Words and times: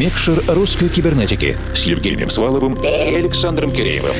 Микшер 0.00 0.42
русской 0.48 0.88
кибернетики 0.88 1.56
с 1.74 1.82
Евгением 1.82 2.30
Сваловым 2.30 2.74
и 2.82 2.86
Александром 2.86 3.70
Киреевым. 3.70 4.14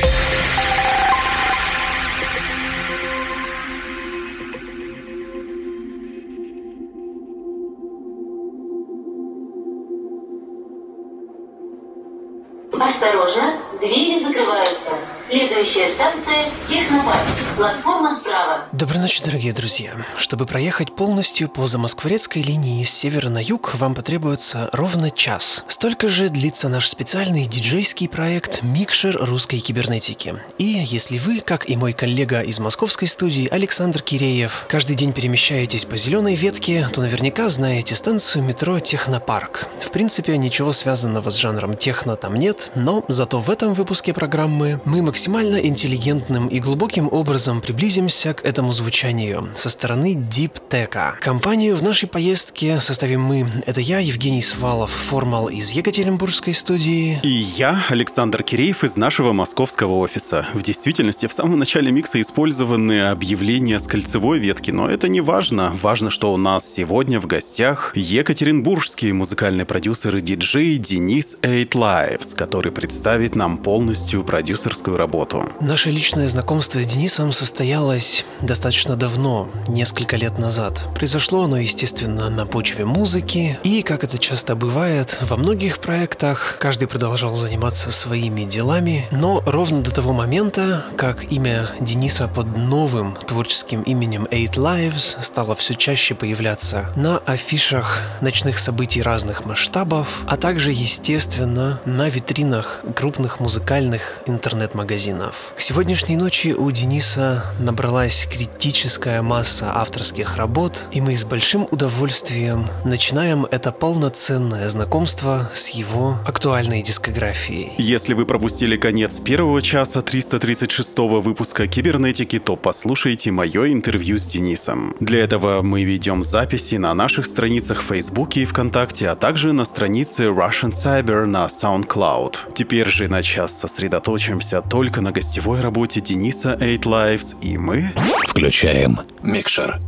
Осторожно, 12.79 13.59
двери 13.81 14.23
закрываются. 14.23 14.91
Следующая 15.27 15.89
станция– 15.95 16.51
Технопарк. 16.69 17.52
Платформа 17.63 18.13
справа. 18.13 18.65
Доброй 18.73 18.99
ночи, 18.99 19.23
дорогие 19.25 19.53
друзья. 19.53 19.93
Чтобы 20.17 20.47
проехать 20.47 20.97
полностью 20.97 21.49
по 21.49 21.69
замоскворецкой 21.69 22.43
линии 22.43 22.83
с 22.83 22.91
севера 22.91 23.29
на 23.29 23.41
юг, 23.41 23.77
вам 23.77 23.95
потребуется 23.95 24.69
ровно 24.73 25.13
час. 25.13 25.65
Столько 25.69 26.09
же 26.09 26.29
длится 26.29 26.69
наш 26.69 26.89
специальный 26.89 27.47
диджейский 27.47 28.09
проект 28.09 28.65
«Микшер 28.65 29.17
русской 29.17 29.61
кибернетики». 29.61 30.35
И 30.59 30.65
если 30.65 31.19
вы, 31.19 31.39
как 31.39 31.71
и 31.71 31.77
мой 31.77 31.93
коллега 31.93 32.41
из 32.41 32.59
московской 32.59 33.07
студии 33.07 33.47
Александр 33.47 34.03
Киреев, 34.03 34.67
каждый 34.69 34.97
день 34.97 35.13
перемещаетесь 35.13 35.85
по 35.85 35.97
зеленой 35.97 36.35
ветке, 36.35 36.89
то 36.93 37.01
наверняка 37.01 37.49
знаете 37.49 37.95
станцию 37.95 38.43
метро 38.43 38.81
Технопарк. 38.81 39.69
В 39.79 39.93
принципе, 39.93 40.37
ничего 40.37 40.73
связанного 40.73 41.31
с 41.31 41.37
жанром 41.37 41.77
техно 41.77 42.17
там 42.17 42.35
нет, 42.35 42.73
но 42.75 43.05
зато 43.07 43.39
в 43.39 43.49
этом 43.51 43.75
выпуске 43.75 44.13
программы 44.13 44.81
мы 44.85 45.01
максимально 45.01 45.59
интеллигентным 45.59 46.49
и 46.49 46.59
глубоким 46.59 47.09
образом 47.13 47.52
приблизимся 47.61 48.35
к 48.35 48.45
этому 48.45 48.73
звучанию 48.73 49.49
со 49.55 49.71
стороны 49.71 50.15
Deep 50.15 50.63
Tech. 50.71 51.19
Компанию 51.21 51.77
в 51.77 51.83
нашей 51.83 52.09
поездке 52.09 52.81
составим 52.81 53.23
мы. 53.23 53.47
Это 53.67 53.81
я, 53.81 53.99
Евгений 53.99 54.43
Свалов, 54.43 54.91
формал 54.91 55.49
из 55.49 55.71
Екатеринбургской 55.73 56.55
студии. 56.55 57.21
И 57.23 57.29
я, 57.29 57.85
Александр 57.89 58.43
Киреев 58.43 58.85
из 58.85 58.97
нашего 58.97 59.33
московского 59.33 59.97
офиса. 59.97 60.47
В 60.55 60.63
действительности, 60.63 61.27
в 61.27 61.33
самом 61.33 61.59
начале 61.59 61.91
микса 61.91 62.21
использованы 62.21 63.09
объявления 63.09 63.79
с 63.79 63.87
кольцевой 63.87 64.39
ветки, 64.39 64.71
но 64.71 64.89
это 64.89 65.09
не 65.09 65.21
важно. 65.21 65.73
Важно, 65.83 66.11
что 66.11 66.33
у 66.33 66.37
нас 66.37 66.71
сегодня 66.71 67.21
в 67.21 67.27
гостях 67.27 67.93
екатеринбургский 67.97 69.13
музыкальный 69.13 69.65
продюсер 69.65 70.17
и 70.17 70.21
диджей 70.21 70.79
Денис 70.79 71.37
Eight 71.43 71.71
Lives, 71.71 72.37
который 72.37 72.73
представит 72.73 73.35
нам 73.35 73.59
полностью 73.59 74.25
продюсерскую 74.25 74.97
работу. 74.97 75.49
Наше 75.61 75.91
личное 75.91 76.29
знакомство 76.29 76.81
с 76.83 76.87
Денисом 76.87 77.32
состоялось 77.33 78.25
достаточно 78.41 78.97
давно, 78.97 79.49
несколько 79.69 80.17
лет 80.17 80.39
назад. 80.39 80.83
Произошло 80.95 81.45
оно, 81.45 81.59
естественно, 81.59 82.29
на 82.31 82.47
почве 82.47 82.85
музыки, 82.85 83.59
и, 83.63 83.83
как 83.83 84.05
это 84.05 84.19
часто 84.19 84.55
бывает, 84.55 85.19
во 85.21 85.37
многих 85.37 85.79
проектах 85.79 86.57
каждый 86.59 86.89
продолжал 86.89 87.35
заниматься 87.35 87.93
своими 87.93 88.45
делами, 88.45 89.07
но 89.11 89.43
ровно 89.47 89.83
до 89.83 89.93
того 89.93 90.13
момента, 90.13 90.85
как 90.97 91.33
имя 91.33 91.69
Дениса 91.81 92.29
под 92.29 92.57
новым 92.57 93.17
творческим 93.27 93.83
именем 93.83 94.25
Eight 94.31 94.55
Lives 94.55 95.23
стало 95.23 95.55
все 95.55 95.75
чаще 95.75 96.15
появляться 96.15 96.93
на 96.97 97.19
афишах 97.19 98.01
ночных 98.21 98.59
событий 98.59 99.03
разных 99.03 99.45
масштабов, 99.45 100.23
а 100.27 100.37
также, 100.37 100.73
естественно, 100.73 101.81
на 101.85 102.09
витринах 102.09 102.83
крупных 102.97 103.41
музыкальных 103.41 104.21
интернет-магазинов. 104.27 105.53
К 105.57 105.61
сегодняшней 105.61 106.17
ночи 106.17 106.49
у 106.49 106.71
Дениса 106.71 107.22
набралась 107.59 108.27
критическая 108.31 109.23
масса 109.23 109.73
авторских 109.75 110.37
работ, 110.37 110.83
и 110.93 111.01
мы 111.01 111.17
с 111.17 111.25
большим 111.25 111.67
удовольствием 111.71 112.67
начинаем 112.85 113.47
это 113.51 113.73
полноценное 113.73 114.69
знакомство 114.69 115.51
с 115.53 115.71
его 115.71 116.19
актуальной 116.27 116.83
дискографией. 116.83 117.73
Если 117.79 118.15
вы 118.15 118.27
пропустили 118.27 118.77
конец 118.77 119.21
первого 119.21 119.63
часа 119.63 120.03
336 120.03 120.99
выпуска 120.99 121.67
Кибернетики, 121.67 122.39
то 122.39 122.57
послушайте 122.57 123.31
мое 123.31 123.73
интервью 123.73 124.19
с 124.19 124.27
Денисом. 124.27 124.95
Для 125.01 125.25
этого 125.25 125.63
мы 125.63 125.85
ведем 125.85 126.23
записи 126.23 126.77
на 126.77 126.95
наших 126.95 127.27
страницах 127.27 127.83
в 127.83 127.87
Фейсбуке 127.87 128.43
и 128.43 128.45
ВКонтакте, 128.45 129.09
а 129.09 129.17
также 129.17 129.53
на 129.53 129.65
странице 129.65 130.25
Russian 130.25 130.71
Cyber 130.71 131.27
на 131.27 131.47
SoundCloud. 131.47 132.55
Теперь 132.55 132.89
же 132.89 133.09
на 133.09 133.23
час 133.23 133.59
сосредоточимся 133.59 134.63
только 134.63 135.01
на 135.01 135.13
гостевой 135.13 135.61
работе 135.61 136.01
Дениса 136.01 136.55
Eight 136.61 136.83
Lives, 137.13 137.37
и 137.43 137.59
мы 137.59 137.93
Включаем 138.29 139.01
микшер. 139.23 139.79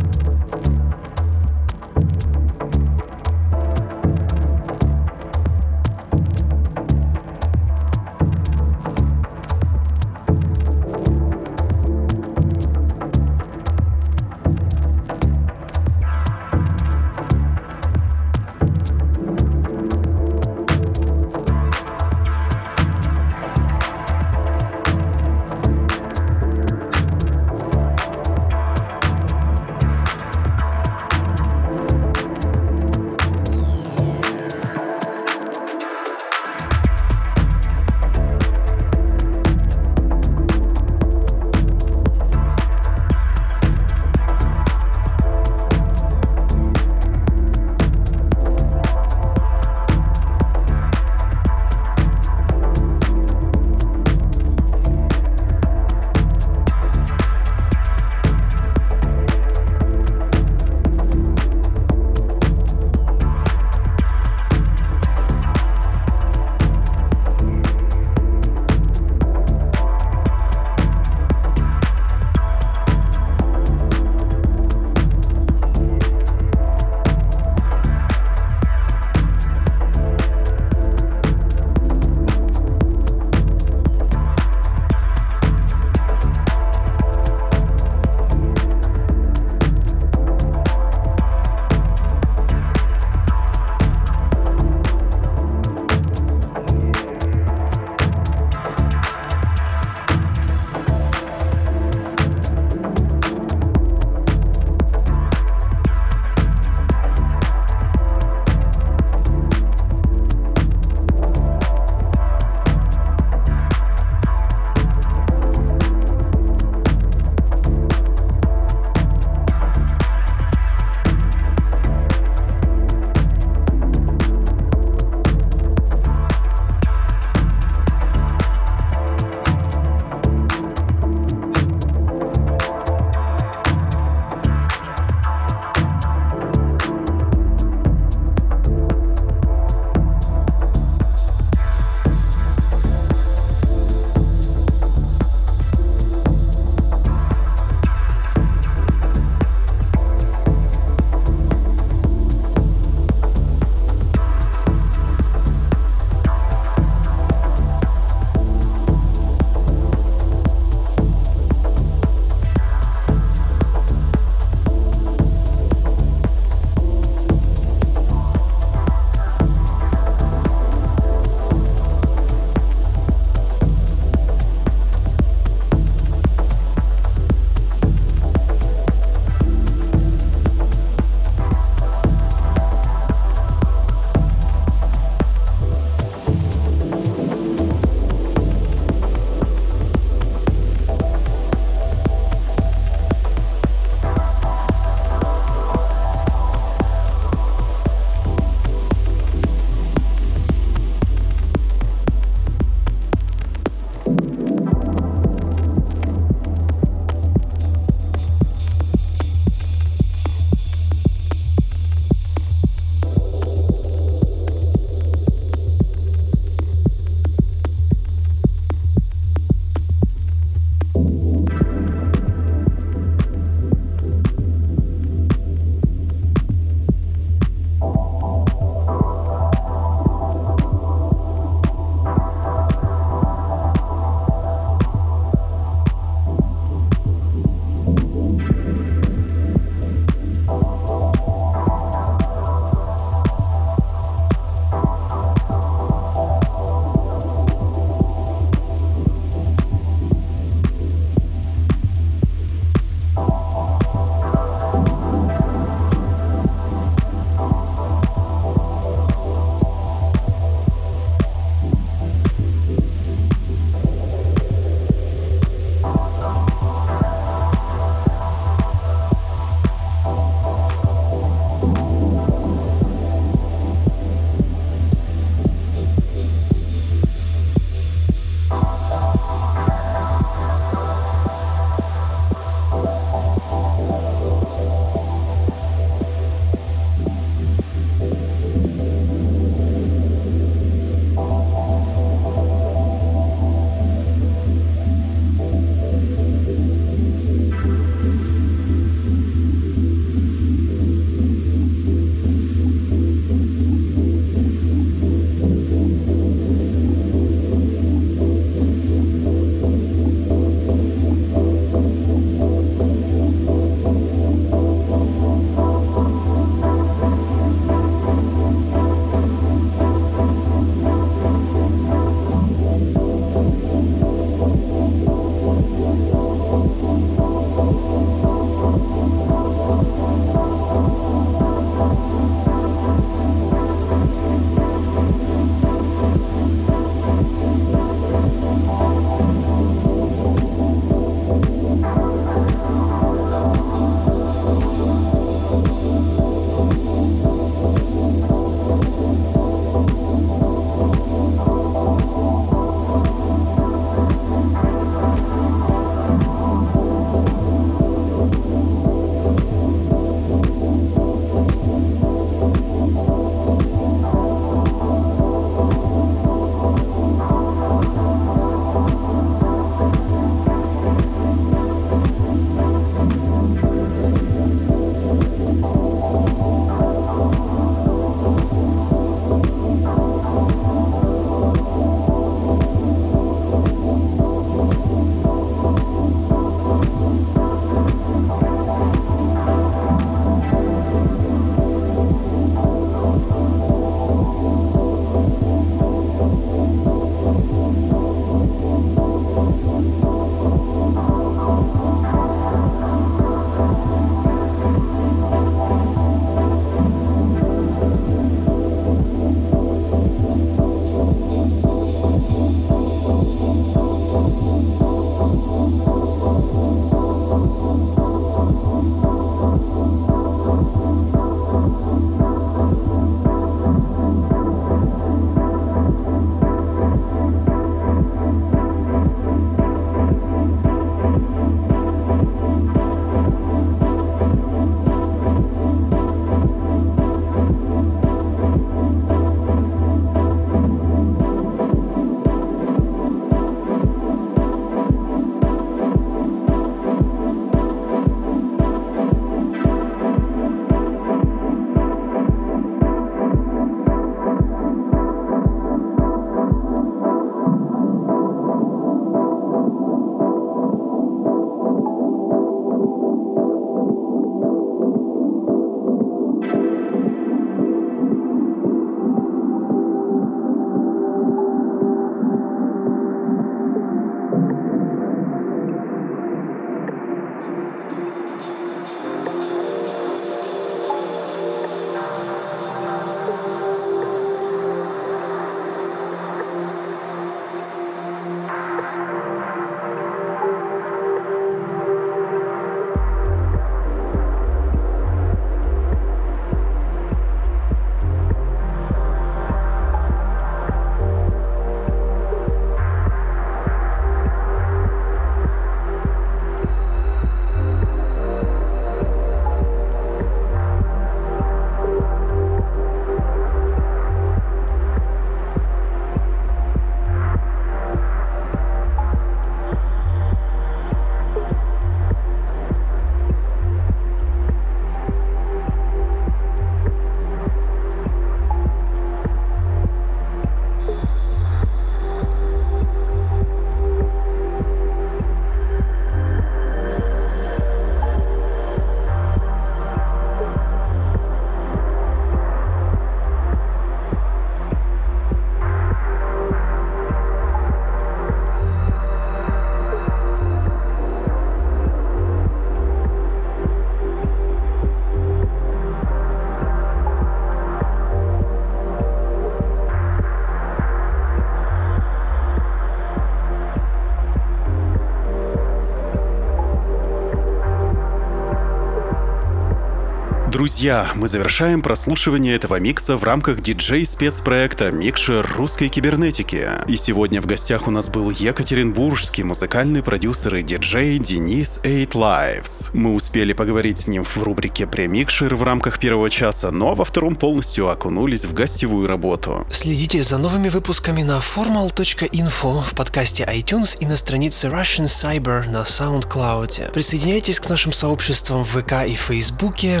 Друзья, 570.64 571.12
мы 571.14 571.28
завершаем 571.28 571.82
прослушивание 571.82 572.56
этого 572.56 572.80
микса 572.80 573.18
в 573.18 573.22
рамках 573.22 573.60
диджей-спецпроекта 573.60 574.90
«Микшер 574.92 575.46
русской 575.58 575.90
кибернетики». 575.90 576.70
И 576.88 576.96
сегодня 576.96 577.42
в 577.42 577.46
гостях 577.46 577.86
у 577.86 577.90
нас 577.90 578.08
был 578.08 578.30
екатеринбургский 578.30 579.44
музыкальный 579.44 580.02
продюсер 580.02 580.54
и 580.54 580.62
диджей 580.62 581.18
Денис 581.18 581.80
Eight 581.82 582.12
Lives. 582.12 582.88
Мы 582.94 583.12
успели 583.12 583.52
поговорить 583.52 583.98
с 583.98 584.06
ним 584.06 584.24
в 584.24 584.38
рубрике 584.38 584.86
«Премикшер» 584.86 585.54
в 585.54 585.62
рамках 585.62 585.98
первого 585.98 586.30
часа, 586.30 586.70
но 586.70 586.86
ну 586.86 586.92
а 586.92 586.94
во 586.94 587.04
втором 587.04 587.36
полностью 587.36 587.90
окунулись 587.90 588.46
в 588.46 588.54
гостевую 588.54 589.06
работу. 589.06 589.66
Следите 589.70 590.22
за 590.22 590.38
новыми 590.38 590.70
выпусками 590.70 591.20
на 591.20 591.40
formal.info 591.40 592.82
в 592.82 592.94
подкасте 592.94 593.44
iTunes 593.44 593.98
и 594.00 594.06
на 594.06 594.16
странице 594.16 594.68
Russian 594.68 595.04
Cyber 595.04 595.68
на 595.68 595.82
SoundCloud. 595.82 596.92
Присоединяйтесь 596.92 597.60
к 597.60 597.68
нашим 597.68 597.92
сообществам 597.92 598.64
в 598.64 598.80
ВК 598.80 599.06
и 599.06 599.14
Фейсбуке, 599.14 600.00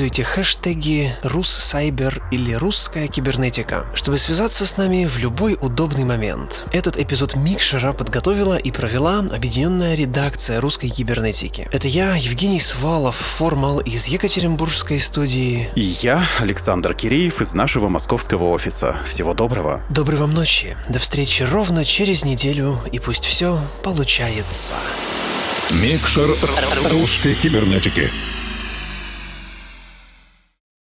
используйте 0.00 0.24
хэштеги 0.24 1.14
«Руссайбер» 1.22 2.22
или 2.30 2.54
«Русская 2.54 3.06
кибернетика», 3.06 3.86
чтобы 3.92 4.16
связаться 4.16 4.64
с 4.64 4.78
нами 4.78 5.04
в 5.04 5.18
любой 5.18 5.58
удобный 5.60 6.04
момент. 6.04 6.64
Этот 6.72 6.98
эпизод 6.98 7.36
Микшера 7.36 7.92
подготовила 7.92 8.56
и 8.56 8.70
провела 8.70 9.18
объединенная 9.18 9.94
редакция 9.96 10.58
русской 10.62 10.88
кибернетики. 10.88 11.68
Это 11.70 11.86
я, 11.86 12.16
Евгений 12.16 12.60
Свалов, 12.60 13.14
формал 13.14 13.80
из 13.80 14.06
Екатеринбургской 14.06 15.00
студии. 15.00 15.68
И 15.74 15.94
я, 16.00 16.26
Александр 16.38 16.94
Киреев 16.94 17.42
из 17.42 17.52
нашего 17.52 17.90
московского 17.90 18.44
офиса. 18.44 18.96
Всего 19.06 19.34
доброго. 19.34 19.82
Доброй 19.90 20.16
вам 20.16 20.32
ночи. 20.32 20.78
До 20.88 20.98
встречи 20.98 21.42
ровно 21.42 21.84
через 21.84 22.24
неделю, 22.24 22.80
и 22.90 22.98
пусть 22.98 23.26
все 23.26 23.60
получается. 23.82 24.72
Микшер 25.70 26.30
русской 26.90 27.34
кибернетики. 27.34 28.10